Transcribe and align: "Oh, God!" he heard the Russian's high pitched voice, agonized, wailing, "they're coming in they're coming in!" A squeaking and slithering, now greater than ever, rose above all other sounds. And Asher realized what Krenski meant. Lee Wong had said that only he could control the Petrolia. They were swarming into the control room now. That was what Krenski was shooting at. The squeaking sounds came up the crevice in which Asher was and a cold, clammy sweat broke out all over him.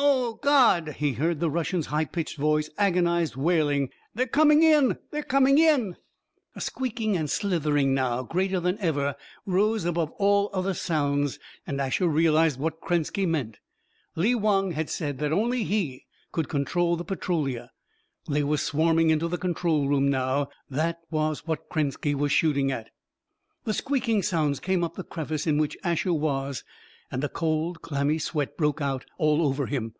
"Oh, 0.00 0.34
God!" 0.34 0.96
he 0.98 1.14
heard 1.14 1.40
the 1.40 1.50
Russian's 1.50 1.86
high 1.86 2.04
pitched 2.04 2.36
voice, 2.36 2.70
agonized, 2.78 3.34
wailing, 3.34 3.88
"they're 4.14 4.26
coming 4.28 4.62
in 4.62 4.96
they're 5.10 5.22
coming 5.24 5.58
in!" 5.58 5.96
A 6.54 6.60
squeaking 6.60 7.16
and 7.16 7.28
slithering, 7.28 7.94
now 7.94 8.22
greater 8.22 8.60
than 8.60 8.78
ever, 8.78 9.16
rose 9.44 9.84
above 9.84 10.12
all 10.12 10.50
other 10.52 10.74
sounds. 10.74 11.40
And 11.66 11.80
Asher 11.80 12.06
realized 12.06 12.60
what 12.60 12.80
Krenski 12.80 13.26
meant. 13.26 13.58
Lee 14.14 14.36
Wong 14.36 14.70
had 14.72 14.88
said 14.88 15.18
that 15.18 15.32
only 15.32 15.64
he 15.64 16.04
could 16.30 16.48
control 16.48 16.94
the 16.96 17.04
Petrolia. 17.04 17.72
They 18.28 18.44
were 18.44 18.58
swarming 18.58 19.10
into 19.10 19.26
the 19.26 19.38
control 19.38 19.88
room 19.88 20.08
now. 20.08 20.48
That 20.70 21.00
was 21.10 21.44
what 21.46 21.68
Krenski 21.68 22.14
was 22.14 22.30
shooting 22.30 22.70
at. 22.70 22.90
The 23.64 23.74
squeaking 23.74 24.22
sounds 24.22 24.60
came 24.60 24.84
up 24.84 24.94
the 24.94 25.02
crevice 25.02 25.46
in 25.46 25.58
which 25.58 25.76
Asher 25.82 26.12
was 26.14 26.62
and 27.10 27.24
a 27.24 27.28
cold, 27.28 27.80
clammy 27.80 28.18
sweat 28.18 28.54
broke 28.58 28.82
out 28.82 29.02
all 29.16 29.40
over 29.40 29.64
him. 29.64 29.94